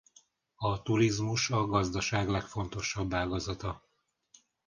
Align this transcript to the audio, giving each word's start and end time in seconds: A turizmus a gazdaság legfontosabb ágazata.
A 0.55 0.81
turizmus 0.81 1.49
a 1.51 1.65
gazdaság 1.65 2.29
legfontosabb 2.29 3.13
ágazata. 3.13 3.83